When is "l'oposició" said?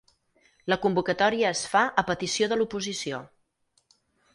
2.61-3.25